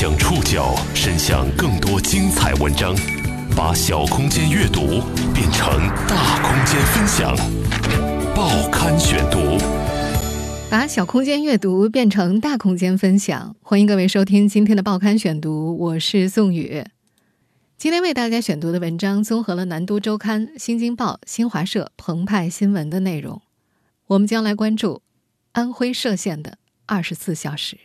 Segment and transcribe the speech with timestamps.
[0.00, 2.94] 将触角伸向更多精彩文章，
[3.56, 5.02] 把小空间阅读
[5.34, 7.36] 变成大空间分享。
[8.32, 9.58] 报刊选读，
[10.70, 13.56] 把小空间阅读变成大空间分享。
[13.60, 16.84] 欢迎各位收听今天的报刊选读，我是宋宇。
[17.76, 23.42] 今天为大家选读的文章综合了南都周刊、新京报、新华社、澎湃新闻的内容。
[24.06, 25.02] 我们将来关注
[25.50, 27.76] 安徽歙县的二十四小时。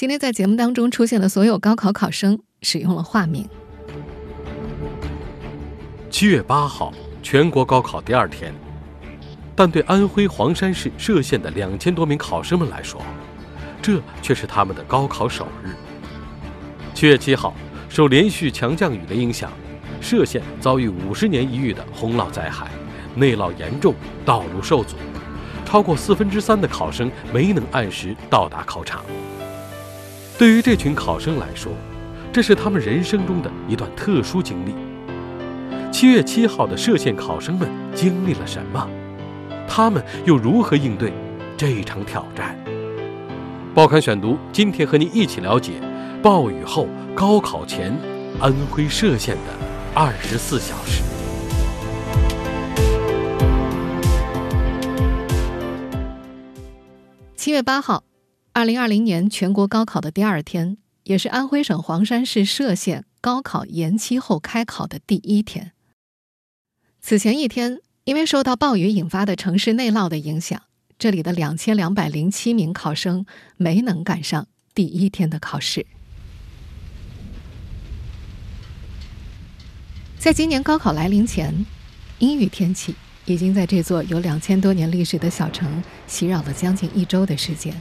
[0.00, 3.46] 今天在节目当中出现的所有高考考生使用了化名。
[6.08, 6.90] 七月八号，
[7.22, 8.50] 全国高考第二天，
[9.54, 13.02] 但对安徽黄山市歙县的两千多名考生们来说，
[13.82, 15.68] 这却是他们的高考首日。
[16.94, 17.52] 七月七号，
[17.90, 19.52] 受连续强降雨的影响，
[20.00, 22.70] 歙县遭遇五十年一遇的洪涝灾害，
[23.14, 24.96] 内涝严重，道路受阻，
[25.66, 29.04] 超过四分之三的考生没能按时到达考场。
[30.40, 31.70] 对于这群考生来说，
[32.32, 34.74] 这是他们人生中的一段特殊经历。
[35.92, 38.88] 七月七号的歙县考生们经历了什么？
[39.68, 41.12] 他们又如何应对
[41.58, 42.56] 这一场挑战？
[43.74, 45.72] 报刊选读，今天和您一起了解
[46.22, 47.94] 暴雨后高考前
[48.40, 49.52] 安徽歙县的
[49.94, 51.02] 二十四小时。
[57.36, 58.09] 七月八号。
[58.52, 65.70] 二零二零年全国高考的第二天，也是安徽省黄山市歙县高考延期后开考的第一天。
[67.00, 70.60] 此前一天，因为受到暴雨引发的城市内涝的影响，
[70.98, 73.24] 这里的两千两百零七名考生
[73.56, 75.86] 没能赶上第一天的考试。
[80.18, 81.64] 在今年高考来临前，
[82.18, 87.80] 阴雨天气已经在这座有两千多年历史的小城袭扰了将近一周的时间。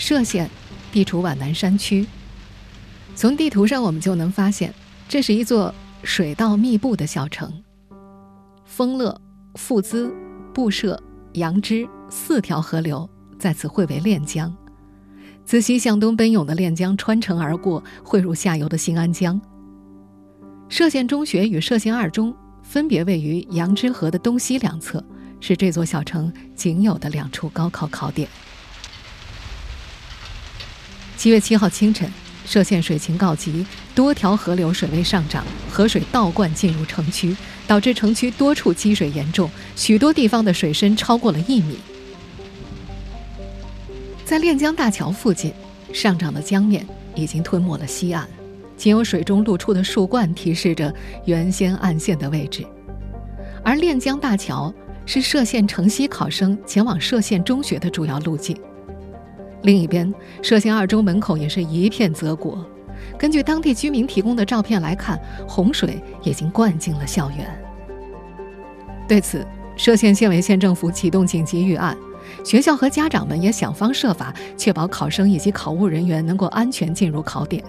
[0.00, 0.48] 歙县
[0.90, 2.06] 地处皖南山区，
[3.14, 4.74] 从地图上我们就能发现，
[5.06, 7.52] 这是一座水稻密布的小城。
[8.64, 9.20] 丰乐、
[9.56, 10.12] 富资、
[10.54, 11.00] 布社、
[11.34, 14.52] 杨枝四条河流在此汇为练江，
[15.44, 19.38] 自西向东奔涌的练江穿城而过，汇入下游的新安江。
[20.70, 25.04] 歙县中学与歙县二中分别位于杨枝河的东西两侧，
[25.40, 28.26] 是这座小城仅有的两处高考考点。
[31.20, 32.10] 七月七号清晨，
[32.48, 37.36] 歙县水情告急，多条河流水位上涨，河水倒灌进入城区，
[37.66, 41.76] 导致城区多处积水严重，许多地方的水深超过了一米。
[44.24, 45.52] 在练江大桥附近，
[45.92, 48.26] 上涨的江面已经吞没了西岸，
[48.74, 50.90] 仅有水中露出的树冠提示着
[51.26, 52.64] 原先岸线的位置。
[53.62, 54.72] 而练江大桥
[55.04, 58.56] 是歙县城西考生前往歙县中学的主要路径。
[59.62, 60.12] 另一边，
[60.42, 62.64] 歙县二中门口也是一片泽国。
[63.18, 67.46] 根据当地居民提供的照片来看，洪水已经灌进了校园。
[69.08, 71.96] 对此，歙县县委县政府启动紧急预案，
[72.44, 77.62] 学校和家长们也想方设法确保考生以及考务人员能够安全进入考点。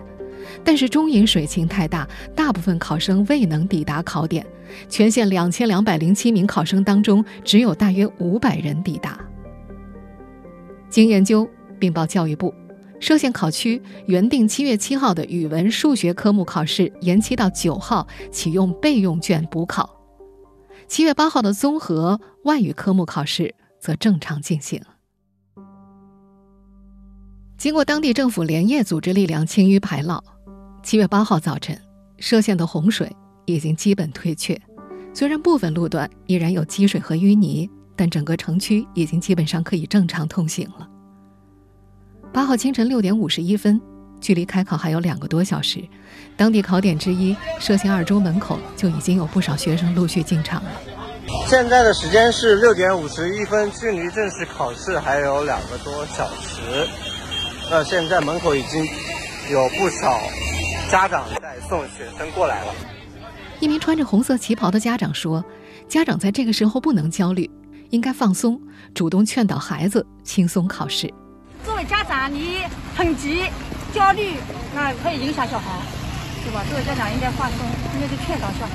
[0.63, 4.45] 但是中引水情太大，大部分考生未能抵达考点。
[4.87, 9.19] 全县两千两百零七名考生当中，只有大约五百人抵达。
[10.89, 11.49] 经研究。
[11.81, 12.53] 并报教育部，
[12.99, 19.89] 歙县考区原定七月七号的语文、数学科目考试延期到九号，启用备用卷补考。
[20.87, 24.79] 七月八号的综合外语科目考试则正常进行。
[27.57, 30.21] 经过当地政府连夜组织力量清淤排涝，
[30.83, 31.79] 七月八号早晨，
[32.19, 33.11] 歙县的洪水
[33.45, 34.59] 已经基本退却。
[35.13, 40.87] 虽然部分路段依然有积水和淤泥，但整个城区已经基本上可以正常通行了。
[42.33, 43.79] 八号清晨六点五十一分，
[44.21, 45.83] 距离开考还有两个多小时，
[46.37, 50.71] 当地考点之一歙县二中门口就已经有不少学生陆续进场了。
[51.47, 56.87] 现在的时间是六点五十一分，距离正式考试还有两个多小时。
[57.69, 58.85] 那现在门口已经
[59.51, 60.21] 有不少
[60.89, 62.73] 家长在送学生过来了。
[63.59, 65.43] 一名穿着红色旗袍的家长说
[65.89, 67.49] ：“家长在这个时候不能焦虑，
[67.89, 68.59] 应该放松，
[68.93, 71.13] 主动劝导孩子轻松考试。”
[71.65, 72.59] 作为家长，你
[72.95, 73.43] 很急、
[73.93, 74.33] 焦虑，
[74.73, 75.65] 那会影响小孩，
[76.43, 76.63] 对吧？
[76.69, 77.59] 作为家长应该放松，
[77.95, 78.71] 应该去劝导小孩。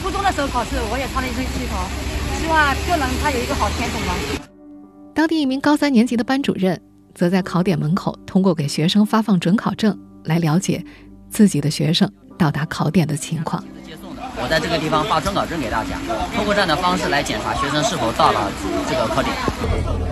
[0.00, 1.88] 初中的时候考试，我也穿了一身旗袍，
[2.38, 4.14] 希望就能他有一个好前途嘛。
[5.14, 6.80] 当地一名高三年级的班主任，
[7.14, 10.84] 则在考点门口通过给学生发放准考证来了解
[11.28, 12.08] 自己的学生
[12.38, 13.62] 到达考点的情况。
[14.40, 15.98] 我在这个地方发准考证给大家，
[16.36, 18.52] 通过这样的方式来检查学生是否到了
[18.88, 20.07] 这个考点。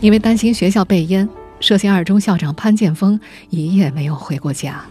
[0.00, 1.28] 因为担心学校被淹，
[1.60, 3.18] 涉县二中校长潘建峰
[3.50, 4.84] 一夜没有回过家。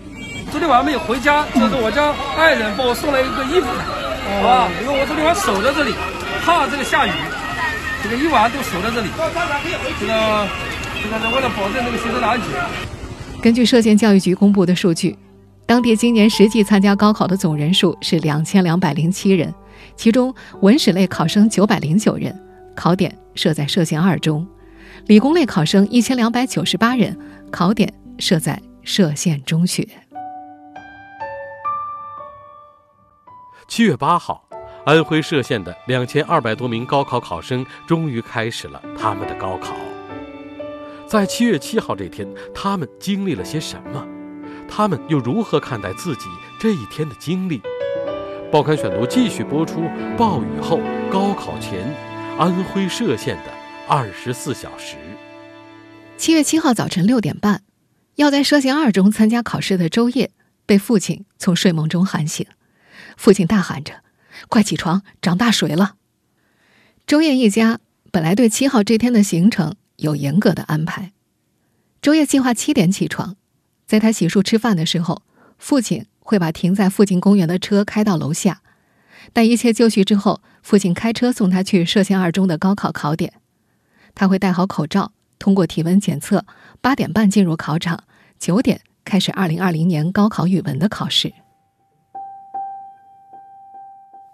[0.52, 4.70] 昨天晚上没有回家，就是我家爱人帮我送了一个衣服，好吧？
[4.82, 5.94] 因为我昨天晚上守在这里，
[6.44, 7.12] 怕这个下雨，
[8.04, 9.10] 这个一晚上都守在这里。
[10.00, 10.48] 这个，
[11.02, 12.48] 这个是为了保证这个学生的安全。
[13.42, 15.18] 根据涉县教育局公布的数据，
[15.66, 19.54] 当地今年实际参加高考的总人数是两千两百零七人，
[19.96, 22.34] 其中文史类考生九百零九人，
[22.76, 24.48] 考点设在涉县二中。
[25.06, 27.18] 理工类考生一千两百九十八人，
[27.52, 29.86] 考点设在涉县中学。
[33.68, 34.48] 七月八号，
[34.86, 39.76] 安徽歙县的两千二百多名高考考生终于开始了他们的高考。
[41.06, 42.26] 在七月七号这天，
[42.56, 44.08] 他们经历了些什么？
[44.70, 46.28] 他们又如何看待自己
[46.58, 47.62] 这一天的经历？
[48.50, 49.82] 报刊选读继续播出：
[50.18, 50.80] 暴雨后
[51.12, 51.94] 高考前，
[52.40, 53.63] 安徽歙县的。
[53.86, 54.96] 二十四小时。
[56.16, 57.64] 七月七号早晨六点半，
[58.16, 60.32] 要在涉县二中参加考试的周烨
[60.66, 62.48] 被父亲从睡梦中喊醒，
[63.18, 63.96] 父亲大喊着
[64.48, 65.96] ：“快起床，涨大水了！”
[67.06, 71.12] 周烨一家本来对七号这天的行程有严格的安排。
[72.02, 73.36] 周烨计划七点起床，
[73.86, 75.24] 在他洗漱吃饭的时候，
[75.58, 78.62] 父亲会把停在附近公园的车开到楼下，
[79.34, 83.34] 待一切就绪之后，父亲开车送他去涉县二中的高考考点。
[84.16, 86.46] 他会戴好口罩，通过体温检测，
[86.82, 88.04] 八点半进入考场，
[88.40, 91.34] 九点开始二零二零年高考语文的考试。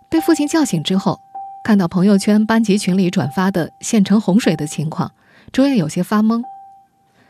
[0.09, 1.19] 被父亲叫醒之后，
[1.63, 5.11] 看到朋友圈班级群里转发的县城洪水的情况，
[5.53, 6.43] 周烨有些发懵。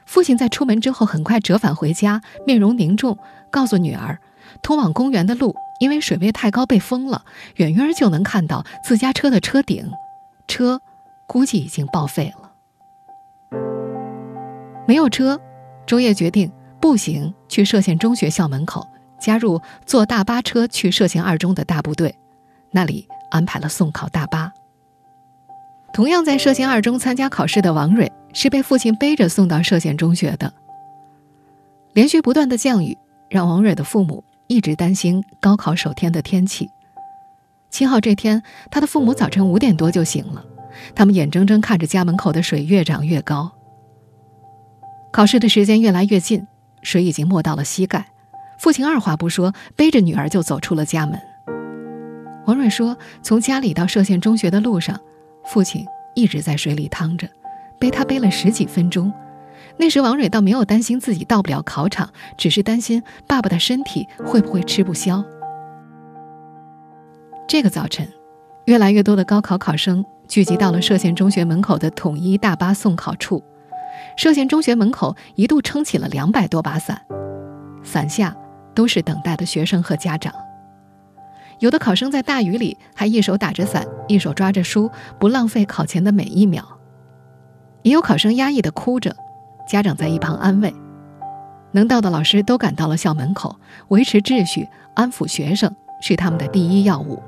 [0.05, 3.17] 父亲在出门之后很快折返回家，面容凝重，
[3.51, 4.17] 告诉女儿，
[4.63, 7.23] 通往公园的路因为水位太高被封了，
[7.57, 9.91] 远远就能看到自家车的车顶，
[10.47, 10.81] 车。
[11.29, 12.51] 估计已经报废了。
[14.87, 15.39] 没有车，
[15.85, 18.87] 周烨决定步行去歙县中学校门口，
[19.19, 22.15] 加入坐大巴车去歙县二中的大部队，
[22.71, 24.51] 那里安排了送考大巴。
[25.93, 30.51] 同样在歙县二中参加考试的王蕊，是被父亲背着送到歙县中学的。
[31.93, 32.97] 连续不断的降雨，
[33.29, 36.67] 让王蕊的父母一直担心高考首天的天气。
[37.69, 38.41] 七号这天，
[38.71, 40.43] 他的父母早晨五点多就醒了。
[40.95, 43.51] 他们眼睁睁看着家门口的水越涨越高。
[45.11, 46.45] 考试的时间越来越近，
[46.83, 48.05] 水已经没到了膝盖。
[48.59, 51.19] 父亲二话不说，背着女儿就走出了家门。
[52.45, 54.99] 王蕊说：“从家里到歙县中学的路上，
[55.45, 55.85] 父亲
[56.15, 57.27] 一直在水里趟着，
[57.79, 59.11] 背他背了十几分钟。
[59.77, 65.23] 那时王蕊倒没有担心自己到不了考场，只是担心爸爸的身体会不会吃不消。”
[67.47, 68.07] 这个早晨，
[68.69, 70.05] 越来越多的高考考生。
[70.27, 73.43] 聚集到了歙县中学门口的统一大巴送考处，
[74.15, 77.01] 歙县中学门口一度撑起了两百多把伞，
[77.83, 78.35] 伞下
[78.75, 80.31] 都是等待的学生和家长。
[81.57, 86.63] 有的考生在大雨里还一手打着伞，一手抓着书，不浪费考前的每一秒。
[87.81, 89.15] 也有考生压抑的哭着，
[89.67, 90.71] 家长在一旁安慰。
[91.71, 93.55] 能到的老师都赶到了校门口，
[93.87, 97.19] 维持秩序、安抚学生是他们的第一要务。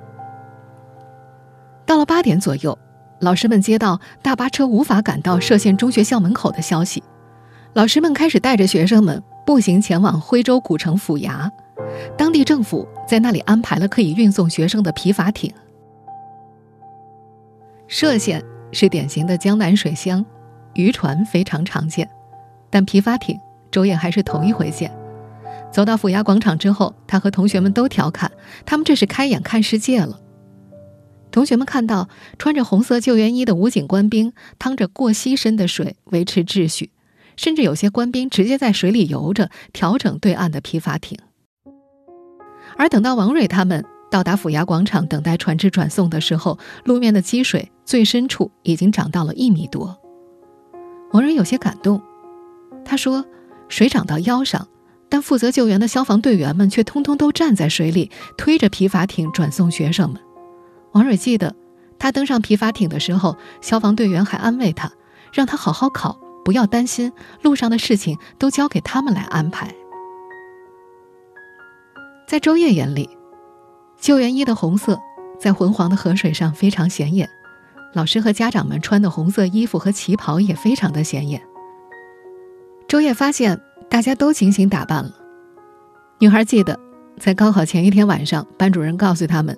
[1.86, 2.78] 到了八点左右。
[3.20, 7.04] 老师们接到大巴车无法赶到歙县中学校门口的消息，
[7.74, 11.48] 老师们开始带着学生们步行前往徽州古城府衙。
[12.18, 15.54] 当地政府在那里安排了可以运送学生的皮筏艇。
[17.88, 20.26] 歙县是典型的江南水乡，
[20.74, 22.10] 渔船非常常见，
[22.72, 24.92] 但皮筏艇周烨还是头一回见。
[25.72, 28.32] 走到府衙广场之后，他和同学们都调侃，
[28.66, 30.18] 他们这是开眼看世界了。
[31.32, 36.92] 同学们看到穿着红色救援衣的武警官兵趟着过膝深的水维持秩序，
[37.38, 41.18] 甚至有些官兵直接在水里游着调整对岸的皮筏艇。
[42.78, 49.98] 而等到王蕊他们到达府衙广场等待船只转送的时候，路面的积水最深处已经涨到了一米多。
[51.12, 52.02] 王蕊有些感动，
[52.84, 53.26] 他说
[53.70, 54.68] ：“水涨到腰上，
[55.10, 60.22] 但负责救援的消防队员们却通通都站在水里推着皮筏艇转送学生们。”
[60.94, 61.56] 王蕊记得，
[61.98, 64.92] 他登上皮筏艇的时候，消防队员还安慰他，
[65.34, 69.74] 让他好好考，不要担心，路上的事情都交给他们来安排。
[72.28, 73.10] 在周烨眼里，
[74.00, 75.00] 救援衣的红色
[75.40, 77.30] 在浑黄的河水上非常显眼，
[77.94, 81.42] 老师和家长们穿的红色衣服和旗袍也非常的显眼。
[82.88, 85.12] 周烨发现大家都精心打扮了。
[86.20, 86.78] 女孩记得，
[87.18, 89.58] 在高考前一天晚上，班主任告诉他们。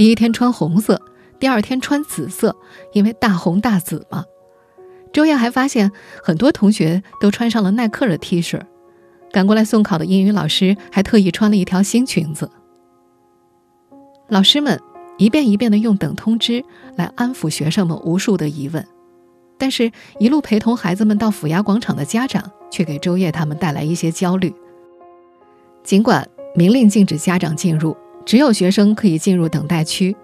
[0.00, 0.98] 第一天穿红色，
[1.38, 2.56] 第二天穿紫色，
[2.94, 4.24] 因为大红大紫嘛。
[5.12, 5.92] 周燕还发现
[6.24, 8.58] 很多同学都穿上了耐克的 T 恤，
[9.30, 12.50] 赶过来送考的英语老师还特意穿了一条新裙子。
[14.28, 14.80] 老师们
[15.18, 16.64] 一遍一遍地用等通知
[16.96, 18.82] 来安抚学生们无数的疑问，
[19.58, 24.50] 但是，一路陪同孩子们到府衙广场的家长却给周叶他们带来一些焦虑。
[25.84, 27.94] 尽管明令禁止家长进入，
[28.30, 30.14] 只有学生可以进入等待区，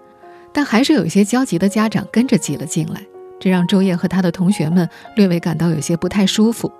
[0.53, 3.01] 但还是有一些焦急的家长跟着挤了进来。
[3.37, 4.87] 这让周叶和他的同学们
[5.17, 6.71] 略微感到有些不太舒服。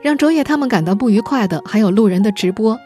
[0.00, 2.80] 让周叶他们感到不愉快的还有路人的直播。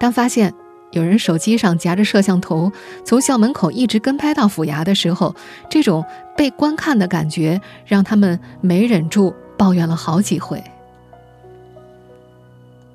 [0.00, 0.52] 当发现
[0.90, 2.72] 有人手机上夹着摄像头，
[3.04, 5.32] 从校门口一直跟拍到府衙的时候，
[5.70, 6.04] 这种
[6.36, 10.60] 被观看的感觉让他们没忍住抱怨了好几回。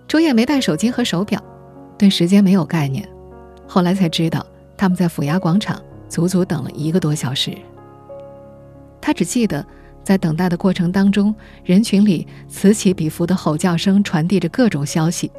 [0.06, 1.42] 周叶没带手机和手表，
[1.98, 3.08] 对时间没有概念。
[3.72, 4.44] 后来才知道，
[4.76, 7.56] 他们在府衙广场足足等了一个多小时。
[9.00, 9.64] 他只记得，
[10.04, 15.32] 在等待的过程当中，人群里此起彼伏的吼叫声传递着各种消息，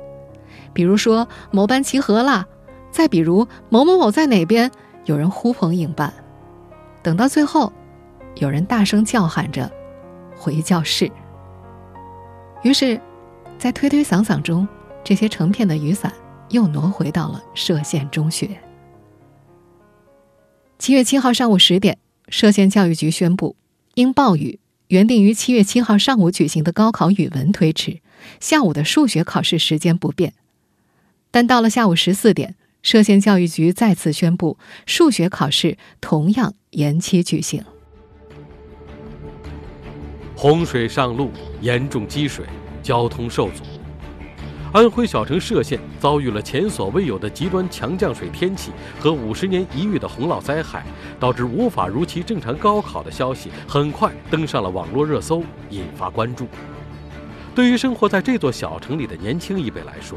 [0.72, 2.46] 比如说某班集合啦，
[2.92, 4.70] 再比如某某某在哪边，
[5.06, 6.14] 有人呼朋引伴。
[7.02, 7.72] 等到最后，
[8.36, 9.68] 有人大声叫喊着
[10.38, 11.10] “回教室”。
[12.62, 13.00] 于是，
[13.58, 14.68] 在推推搡搡中，
[15.02, 16.12] 这些成片的雨伞
[16.50, 18.60] 又挪回到了歙县中学。
[20.78, 21.98] 七月七号上午十点。
[22.30, 23.56] 歙县教育局宣布，
[23.94, 28.00] 因暴雨，原定于七月七号上午举行的高考语文推迟，
[28.38, 30.34] 下午的数学考试时间不变。
[31.32, 32.54] 但到了下午十四点，
[32.84, 37.64] 歙县教育局再次宣布，数学考试同样延期举行。
[40.36, 42.46] 洪水上路，严重积水，
[42.80, 43.64] 交通受阻。
[44.72, 50.84] 安徽小城歙县遭遇了前所未有的极端强降水天气和五十年一遇的洪涝灾害，
[51.18, 56.46] 导致无法如期正常高考的消息很快登上了网络热搜，引发关注。
[57.52, 60.16] 对于生活在这座小城里的年轻一辈来说，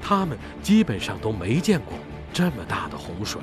[0.00, 1.92] 他们基本上都没见过
[2.32, 3.38] 这么大的洪水。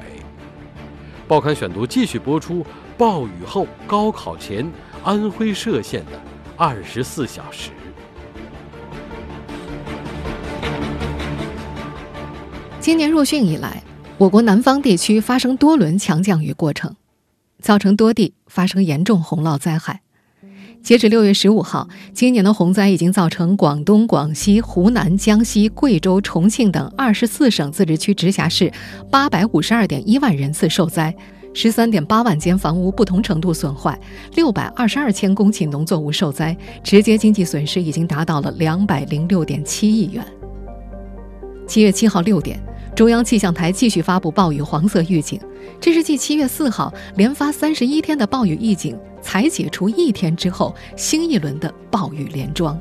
[1.28, 2.66] 报刊选读继续播出：
[2.98, 4.68] 暴雨后高考前，
[5.04, 6.20] 安徽歙县的
[6.58, 7.70] 二十四小时。
[12.88, 13.84] 今年入汛以来，
[14.18, 16.96] 我国南方地区发生多轮强降雨过程，
[17.60, 20.00] 造成多地发生严重洪涝灾害。
[20.82, 28.72] 截止六月十五号，今年的洪灾已经造成广东、广西、湖南、江西、贵州、重庆等二十四省、自治区、直辖市
[29.12, 31.14] 八百五十二点一万人次受灾，
[31.54, 34.00] 十三点八万间房屋不同程度损坏，
[34.36, 40.26] 六百二十二千公顷农作物受灾，直接经济损失已经达到了两百零六点七亿元。
[41.68, 42.58] 七月七号六点。
[42.98, 45.40] 中央气象台继续发布暴雨黄色预警，
[45.80, 52.76] 这是继七月四号连发三十一天的暴雨预警才解除一天之后，新一轮的暴雨连庄。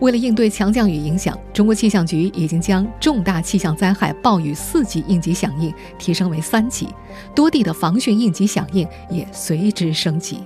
[0.00, 6.88] 为了应对强降雨影响，中国气象局已经将重大气象灾害暴雨四级应急响应提升为三级，
[7.36, 10.38] 多地的防汛应急响应也随之升级。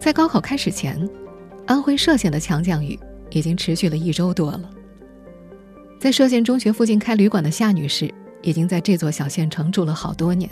[0.00, 1.06] 在高考开始前，
[1.66, 2.98] 安徽歙县的强降雨
[3.28, 4.70] 已经持续了一周多了。
[5.98, 8.12] 在歙县中学附近开旅馆的夏女士，
[8.42, 10.48] 已经在这座小县城住了好多年。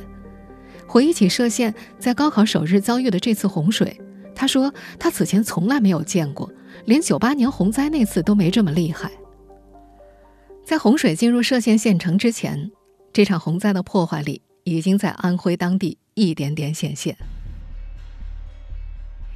[0.86, 4.00] 回忆起歙县在高考首日遭遇的这次洪水，
[4.34, 6.50] 她说：“她此前从来没有见过，
[6.86, 9.10] 连九八年洪灾那次都没这么厉害。”
[10.64, 12.70] 在洪水进入歙县县城之前，
[13.12, 17.16] 这场洪灾的破坏力已经在安徽当地一点点显现。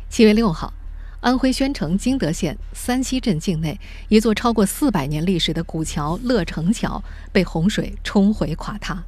[0.09, 0.73] 七月六号。
[1.20, 9.02] 安徽宣城金德县三溪镇境内，一座超过四百年历史的古桥乐城桥被洪水冲毁垮塌。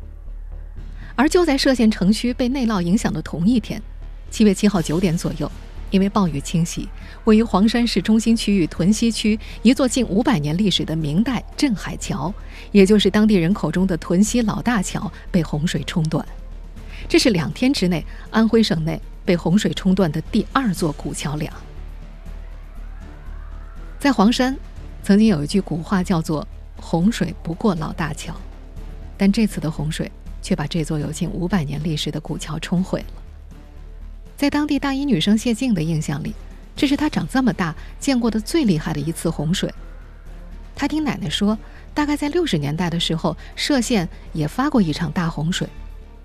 [1.14, 3.80] 而就在歙县城区被内涝影响的同一天，
[4.28, 5.50] 七月七号九点左右，
[5.90, 6.88] 因为暴雨侵袭，
[7.24, 12.34] 位于黄山市中心区域屯溪区一座近五百年历史的明代镇海桥，
[12.72, 16.26] 也就是当地人口中的屯溪老大桥，被洪水冲断。
[17.08, 21.52] 这是两天之内安徽省内被洪水冲断的第二座古桥梁。
[24.00, 24.56] 在黄山，
[25.02, 26.48] 曾经有一句古话叫做
[26.80, 28.34] “洪水不过老大桥”，
[29.18, 33.22] 但这次的洪水却把这座有近五百年历史的古桥冲毁了。
[34.38, 36.34] 在当地大一女生谢静的印象里，
[36.74, 39.70] 这是她长这么大见过的最厉害的一次洪水。
[40.74, 41.58] 她听奶奶说，
[41.92, 45.68] 大概在六十年代的时候，歙县也发过一场大洪水，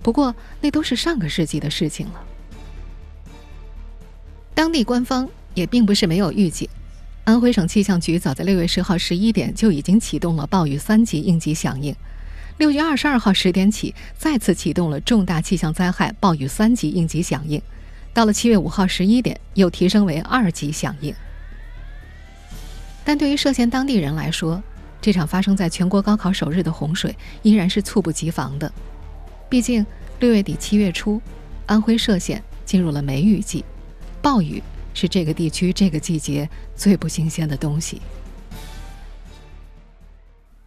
[0.02, 2.24] 不过那都是上个世纪的事情了。
[4.54, 6.70] 当地官方也并不是没有预警。
[7.26, 11.96] 安徽省气象局早在六月十号十一点就已经启动了暴雨三级应急响应，
[12.60, 17.60] 六月二十二号十点起再次启动了重大气象灾害暴雨三级应急响应，
[18.14, 21.16] 到了七月五号十一点，又提升为二级响应。
[23.04, 24.62] 但对于歙县当地人来说，
[25.02, 28.72] 这场发生在全国高考首日的洪水依然是猝不及防的。
[29.50, 29.84] 毕竟
[30.20, 31.20] 六月底七月初，
[31.66, 33.66] 安徽歙县进入了梅雨季，
[34.22, 34.62] 暴雨
[34.96, 38.02] 是这个地区这个季节最不新鲜的东西。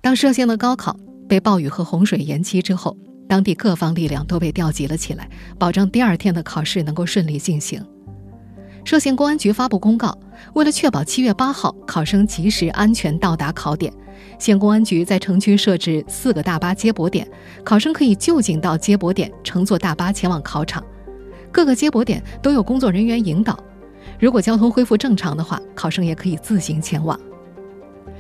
[0.01, 0.97] 当歙县的高考
[1.29, 2.97] 被暴雨和洪水延期之后，
[3.29, 7.85] 当地各方力量都被调集了起来，保证第二天的考试能够顺利进行。
[8.85, 10.17] 歙县公安局发布公告，
[10.55, 13.93] 为了确保七月八号考生及时安全到达考点。
[14.39, 17.29] 县公安局在城区设置四个大巴接驳点，
[17.65, 20.83] 考生可以就近到接驳点乘坐大巴前往考场。
[21.53, 23.59] 各个接驳点都有工作人员引导。
[24.19, 27.19] 如果交通恢复正常的话，考生也可以自行前往。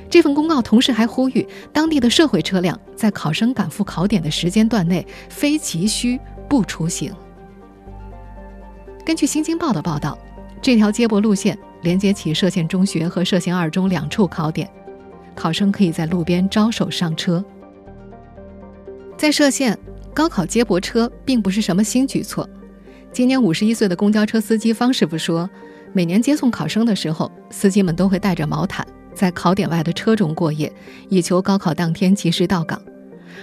[0.08, 7.12] 这份公告同时还呼吁当地的社会车辆在考生赶赴考点的时间段内非急需不出行。
[9.04, 10.16] 根据《新京报》的报道，
[10.62, 14.70] 这条接驳路线连接起歙县中学和歙县二中两处考点。
[15.34, 17.44] 考生可以在路边招手上车。
[19.16, 19.78] 在歙县，
[20.14, 22.48] 高考接驳车并不是什么新举措。
[23.12, 25.48] 今年五十一岁的公交车司机方师傅说，
[25.92, 30.72] 每年接送考生的时候，司机们都会带着毛毯在考点外的车中过夜，
[31.08, 32.80] 以求高考当天及时到岗。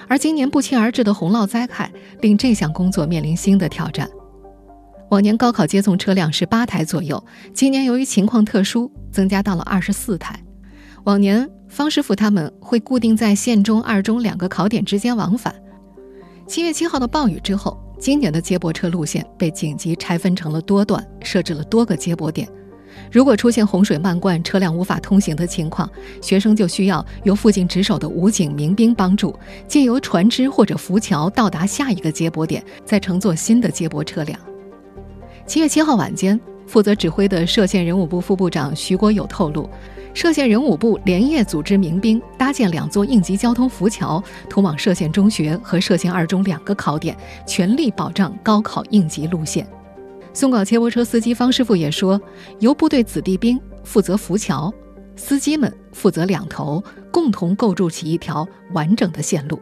[0.08, 4.10] 而今年不期而至的洪涝灾害，令这项工作面临新的挑战。
[5.10, 7.24] 往年高考接送车辆是八台左右，
[7.54, 10.40] 今年由于情况特殊，增加到了二十四台。
[11.04, 11.50] 往年。
[11.68, 15.54] 方师傅他们会固定在县中、二中两个考点之间往返。
[16.48, 22.48] 七月七号的暴雨之后，今年的接驳车路线被紧急拆分成了多段，设置了多个接驳点。
[23.12, 25.90] 如果出现洪水漫灌、车辆无法通行的情况，
[26.22, 29.38] 学生就需要由附近值守的武警、民兵帮助，
[29.68, 34.40] 借由船只或者浮桥到达下一个接驳点，再乘坐新的接驳车辆。
[35.46, 39.70] 七月七号晚间，负责指挥的歙县人武部副部长徐国友透露。
[40.16, 49.68] 歙县人武部连夜组织民兵搭建两座应急交通浮桥，通往歙县中学和歙县二中两个考点，全力保障高考应急路线。
[50.34, 52.20] 送考接驳车司机方师傅也说，
[52.60, 54.74] 由部队子弟兵负责浮桥，
[55.18, 59.60] 司机们负责两头，共同构筑起一条完整的线路。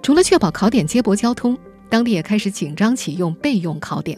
[0.00, 4.16] 除了确保考点接驳交通，当地也开始紧张启用备用考点。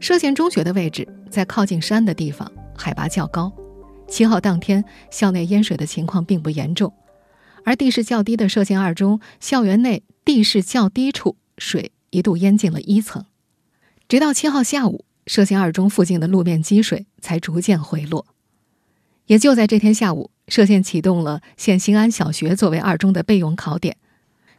[0.00, 3.52] 歙县中学的位置在靠近山的地方，海拔较高。
[4.08, 6.92] 七号当天，校内淹水的情况并不严重，
[7.64, 13.24] 而地势较低的歙县二中校园内地势较低处，水一度淹进了一层。
[14.08, 18.26] 直到七号下午，歙县二中附近的路面积水才逐渐回落。
[19.26, 23.96] 也就在这天下午，歙县启动了县新安小学作为二中的备用考点。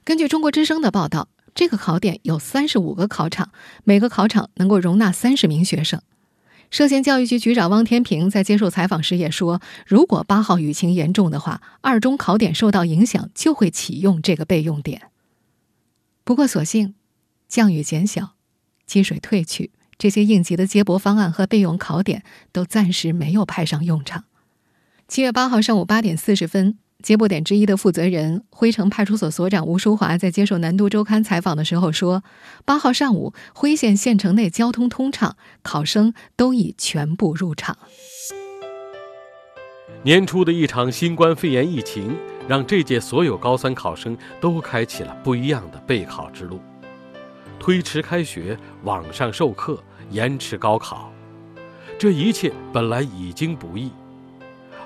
[0.03, 3.51] 根据中国之声的报道，这个考点有三十五个考场，
[3.85, 6.01] 每个考场能够容纳三十名学生。
[6.69, 15.03] 歙县教育局局长汪天平在接受采访时也说，如果八号雨情严重的话，二中考点受到影响，就会启用这个备用点。
[16.23, 16.93] 不过，所幸
[17.47, 18.33] 降雨减小，
[18.85, 24.25] 积水退去，这些应急的接驳方案和备用考点都暂时没有派上用场。
[25.07, 26.77] 七月八号上午八点四十分。
[27.03, 32.23] 接驳点之一的负责人辉城派出所所长吴淑华在接受南都周刊采访的时候说
[32.65, 37.77] ：“八号上午，辉县县城内交通通畅，考生都已全部入场。”
[40.03, 42.15] 年初的一场新冠肺炎疫情，
[42.47, 46.59] 让这届所有高三考生都开启了不一样的备考之路。
[47.59, 51.11] 推迟开学、网上授课、延迟高考，
[51.99, 53.91] 这一切本来已经不易。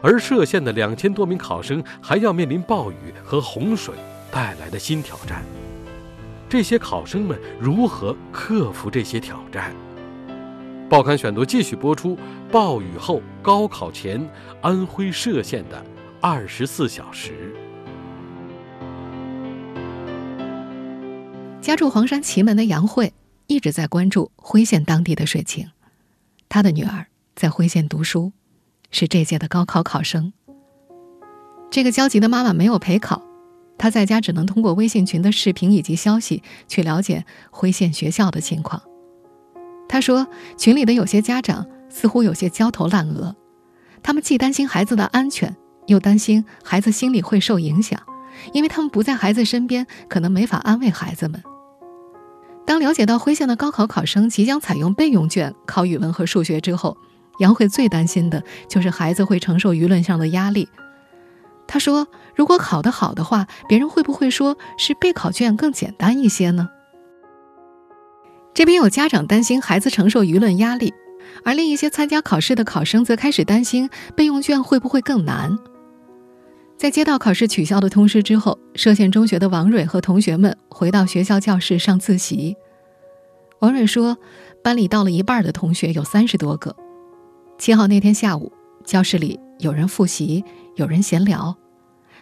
[0.02, 3.94] 而歙县的两千多名考生还要面临暴雨和洪水
[4.32, 5.44] 带来的新挑战，
[6.50, 9.74] 这些考生们如何克服这些挑战？
[10.90, 12.18] 报刊选读继续播出：
[12.52, 14.28] 暴雨后高考前，
[14.62, 15.86] 安徽歙县的
[16.20, 17.56] 二十四小时。
[21.62, 23.14] 家住黄山祁门的杨慧
[23.46, 25.70] 一直在关注辉县当地的水情，
[26.50, 28.34] 她的女儿在辉县读书。
[28.92, 30.32] 是这届的高考考生。
[31.72, 33.24] 这个焦急的妈妈没有陪考，
[33.78, 38.82] 她在家只能通过微信群的视频以及消息去了解辉县学校的情况。
[39.88, 40.28] 她说，
[40.58, 43.36] 群里的有些家长似乎有些焦头烂额，
[44.04, 45.56] 他们既担心孩子的安全，
[45.88, 48.02] 又担心孩子心理会受影响，
[48.54, 51.42] 因为他们不在孩子身边，可能没法安慰孩子们。
[52.66, 56.96] 当了解到辉县的高考考生即将采用备用卷考语文和数学之后，
[57.42, 60.70] 杨慧最担心的就是孩子会承受舆论上的压力。
[61.68, 66.70] 他说：“如果考得好的话，别人会不会说是备考卷更简单一些呢？”
[68.54, 70.94] 这边有家长担心孩子承受舆论压力，
[71.44, 75.58] 而另一些参加考试的考生则开始担心备用卷会不会更难。
[76.78, 82.56] 在接到考试取消的通知之后，歙县中学的王蕊和同学们回到学校教室上自习。
[83.60, 84.18] 王蕊说，
[84.62, 86.76] 班里到了一半的同学有三十多个。
[87.62, 88.52] 七号那天下午，
[88.84, 90.44] 教室里有人复习，
[90.78, 91.56] 有人闲聊。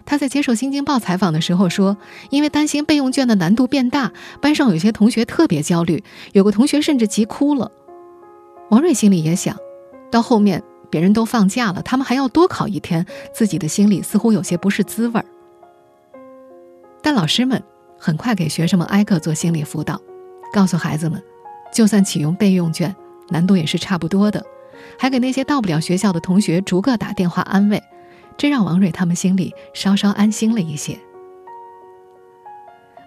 [0.06, 1.95] 他在接受《新京报》采访的时候说，
[2.30, 7.71] 因为担心备用卷的难度变大，班上有些同学特别焦虑，有个同学甚至急哭了。
[8.69, 9.56] 王蕊心里也想，
[10.12, 15.25] 到后面别人都放假了，他们还要多考一天，自己的心里似乎有些不是滋味儿。
[17.02, 17.63] 但老师们
[17.97, 20.02] 很快给学生们挨个做心理辅导，
[20.52, 21.23] 告诉孩子们，
[21.73, 22.93] 就算启用备用卷，
[23.30, 24.45] 难度也是差不多的，
[24.99, 27.81] 还给那些到不了学校的同学逐个打电话安慰。
[28.38, 30.99] 这让王蕊他们心里稍稍安心了一些。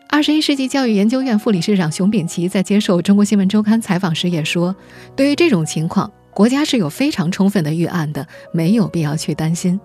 [0.08, 4.74] 二十一世纪教育研究院副理事长熊丙奇在接受《中国新闻周刊》采访时也说
[5.16, 9.80] ：“对于这种情况，国家是有非常充分的预案的，没有必要去担心。”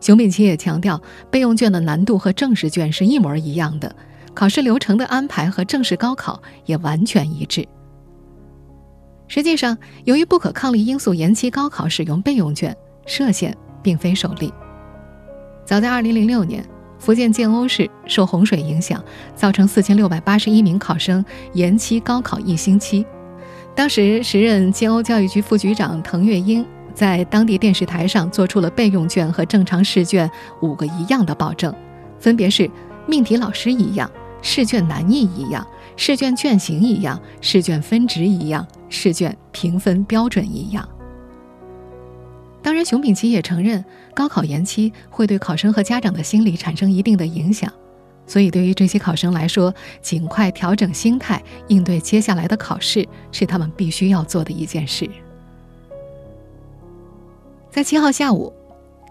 [0.00, 0.98] 熊丙奇也强调，
[1.30, 3.94] 备用卷的难度和正式卷是一模一样的，
[4.32, 7.66] 考试流程的安排和正式高考也完全一致。
[9.28, 12.74] 实际上，由于不可抗力因素延期高考使用备用卷，
[13.06, 14.52] 涉县并非首例。
[15.66, 16.64] 早在2006年，
[16.98, 23.04] 福建建瓯市受洪水影响，造成4681名考生延期高考一星期。
[23.76, 30.28] 当时时任建瓯教育局副局长滕月英在当地电视台上做出了备用卷和正常试卷
[30.62, 31.72] 五个一样的保证，
[32.18, 32.68] 分别是
[33.06, 34.10] 命题老师一样，
[34.40, 35.64] 试卷难易一样，
[35.96, 40.88] 试卷卷型一样，试卷分值一样，试卷评分标准一样。
[42.62, 47.72] 当然，熊丙奇也承认，高考延期会对考生和家长的心理产生一定的影响，
[48.26, 49.72] 所以对于这些考生来说，
[50.02, 55.08] 尽快调整心态，应对接下来的考试，是他们必须要做的一件事。
[57.70, 58.52] 在七号下午，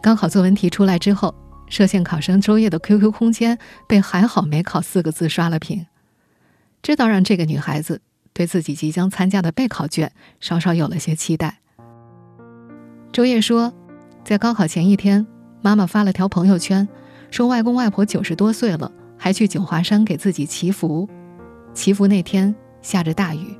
[0.03, 1.33] 高考作文题出来之后，
[1.69, 5.85] 涉县考生周叶的 QQ 空间被“还好没考”四个字刷了屏，
[6.81, 8.01] 这倒让这个女孩子
[8.37, 11.57] 对自己即将参加的备考卷稍稍有了些期待。
[13.11, 13.73] 周叶说，
[14.23, 15.25] 在高考前一天，
[15.63, 16.87] 妈妈发了条朋友圈，
[17.31, 21.09] 说外公外婆九十多岁了，还去九华山给自己祈福。
[21.73, 23.57] 祈福那天下着大雨。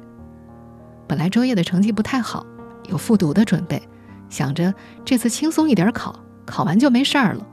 [1.08, 2.46] 本来周叶的成绩不太好，
[2.88, 3.82] 有复读的准备，
[4.30, 4.72] 想着
[5.04, 7.44] 这次轻松一点考，考完就没事儿了。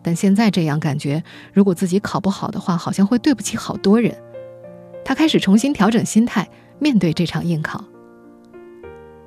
[0.00, 4.16] 但现在这样感觉，如果自己考不好的话，好像会对不起好多人。
[5.04, 7.84] 他开始重新调整心态，面对这场应考。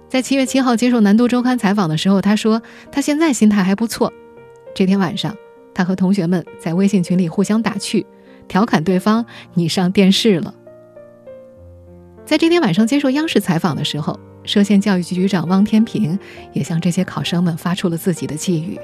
[0.08, 2.62] 在七月七号接受《南都周刊》采访的时候，他说
[2.92, 4.14] 他现在心态还不错。
[4.74, 5.36] 这天晚上，
[5.74, 8.06] 他和同学们在微信群里互相打趣，
[8.48, 10.54] 调侃对方：“你上电视了。”
[12.26, 16.18] 在这天晚上接受央视采访的时候，歙县教育局局长汪天平
[16.54, 18.80] 也向这些考生们发出了自己的寄语：“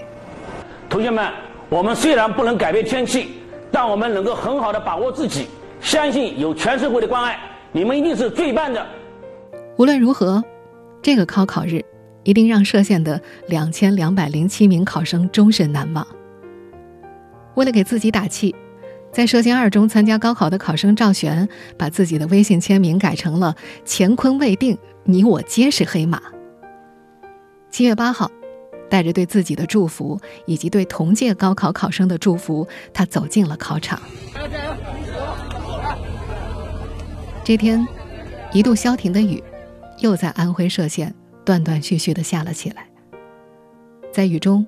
[0.90, 1.32] 同学们，
[1.70, 3.30] 我们虽然不能改变天气，
[3.72, 5.48] 但我们能够很好的把握自己，
[5.82, 7.40] 相信有全社会的关爱，
[7.72, 8.86] 你们一定是最棒的。”
[9.78, 10.44] 无论如何。
[11.04, 11.84] 这个高考日，
[12.22, 16.06] 一定让歙县的两千两百零七名考生终身难忘。
[17.56, 18.54] 为了给自己打气，
[19.12, 26.22] 在歙县二中参加高考的考生赵璇，把自己的微信签名改成了“乾坤未定，你我皆是黑马”。
[27.72, 28.30] 七月八号，
[28.92, 34.00] 带着对自己的祝福以及对同届高考考生的祝福，他走进了考场。
[37.44, 37.86] 这天，
[38.54, 39.44] 一度消停的雨。
[40.00, 41.14] 又在安徽歙县
[41.46, 42.88] 断断续续的下了起来。
[44.12, 44.66] 在雨中，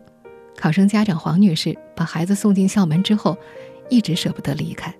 [0.56, 3.36] 考生家长黄女士把孩子送进校门之后，
[3.90, 4.94] 一直舍不得离开。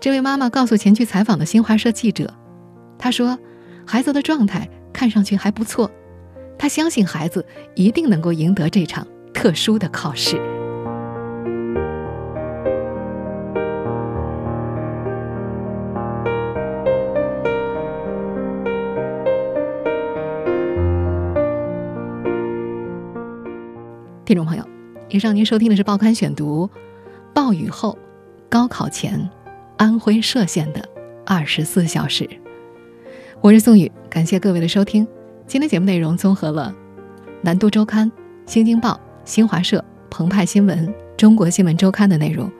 [0.00, 2.32] 这位妈妈告诉前去采访的新华社记者
[2.98, 3.38] ：“她说，
[3.86, 5.90] 孩子的状态看上去还不错，
[6.58, 7.44] 她相信孩子
[7.74, 10.40] 一定能够赢得这场特殊的考试。”
[24.34, 24.68] 听众朋友，
[25.10, 26.68] 以上您收听的是《报刊选读》，
[27.32, 27.96] 暴雨后，
[28.48, 29.30] 高考前，
[29.76, 30.84] 安徽歙县的
[31.24, 32.28] 二十四小时。
[33.40, 35.06] 我是宋宇，感谢各位的收听。
[35.46, 36.74] 今天节目内容综合了
[37.42, 38.10] 《南都周刊》
[38.44, 38.90] 《新京报》
[39.24, 39.78] 《新华社》
[40.10, 40.84] 《澎湃新闻》
[41.16, 42.50] 《中国新闻周刊》的内容。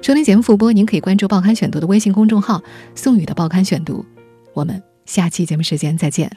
[0.00, 2.62] 收听节目复播，您可以关注《报刊选读》的微信公众号
[2.94, 4.06] “宋宇的报刊选读”。
[4.54, 6.30] 我们下期节目时间再见。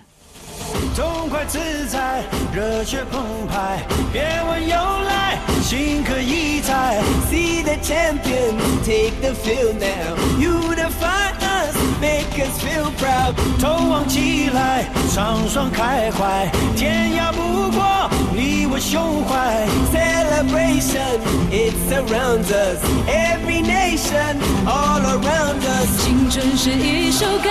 [0.95, 2.23] 痛快自在，
[2.57, 6.99] 热血澎湃，别问由来，心可以猜。
[7.29, 10.17] See the champion, take the field now.
[10.39, 11.77] You defy us.
[11.99, 13.33] make us feel proud。
[13.59, 19.65] 头望起来，畅爽开怀，天涯不过你我胸怀。
[19.91, 21.19] Celebration,
[21.51, 26.03] it surrounds us, every nation, all around us。
[26.03, 27.49] 青春是一首歌，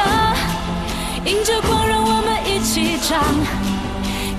[1.24, 3.20] 迎着光，让我们一起唱，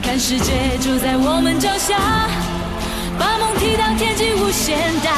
[0.07, 1.99] 看世界就在我们脚下，
[3.19, 5.11] 把梦踢到天际无限大。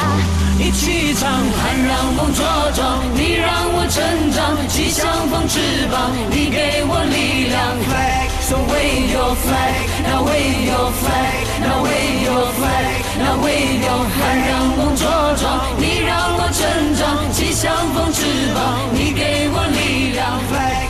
[0.58, 2.42] 一起唱，盼让梦茁
[2.74, 4.02] 壮，你让我成
[4.34, 7.78] 长，气象风翅膀，你给我力量。
[7.86, 14.02] Flag, so wave your flag, now wave your flag, now wave your flag, now wave your
[14.10, 14.18] flag。
[14.18, 15.06] 盼让梦茁
[15.38, 16.66] 壮，你让我成
[16.98, 18.26] 长，气象风翅
[18.58, 20.34] 膀，你给我力量。
[20.50, 20.89] Flag,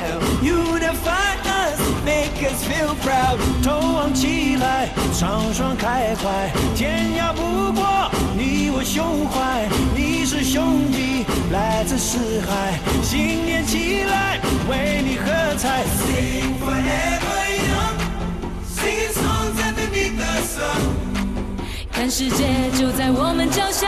[2.81, 3.37] feel proud。
[3.63, 9.67] 头昂起来，畅爽开怀，天涯不过你我胸怀。
[9.95, 14.39] 你是兄弟，来自四海，新年起来，
[14.69, 15.83] 为你喝彩。
[16.01, 17.37] Sing forever
[17.69, 17.97] young,
[18.75, 20.81] singing songs underneath the sun。
[21.91, 23.87] 看世界就在我们脚下，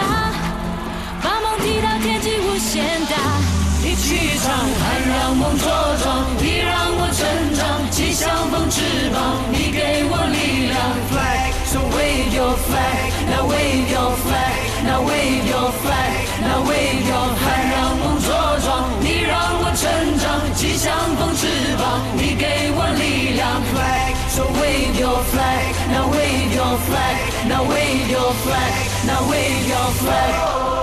[1.21, 3.72] 把梦踢到天际无限大。
[3.86, 4.48] 一起唱，
[4.80, 5.67] 盼让梦茁
[6.02, 7.19] 壮，你让我成
[7.54, 8.80] 长，气象风翅
[9.12, 10.80] 膀，你给我力量。
[11.12, 17.28] Flag, so wave your flag, now wave your flag, now wave your flag, now wave your
[17.36, 17.43] flag。
[17.43, 18.32] 盼让梦茁
[18.63, 19.84] 壮，你让我成
[20.17, 23.62] 长，气象风翅膀，你给我力量。
[23.74, 27.19] Flag, so wave your flag, now wave your flag。
[27.46, 28.74] Now wave your flag,
[29.06, 30.83] now wave your flag.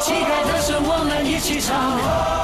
[0.00, 2.37] 旗开得胜，我们一起唱。